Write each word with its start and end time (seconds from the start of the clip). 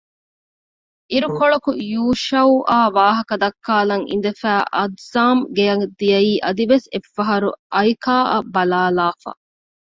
އިރުކޮޅަކު 1.11 1.69
ޔޫޝައުއާ 1.93 2.79
ވާހަކަދައްކާލަން 2.97 4.05
އިނދެފައި 4.09 4.63
އައްޒާމް 4.75 5.41
ގެއަށް 5.55 5.85
ދިޔައީ 5.99 6.31
އަދިވެސް 6.45 6.87
އެއްފަހަރު 6.93 7.49
އައިކާއަށް 7.73 8.49
ބަލާލާފަ 8.55 9.31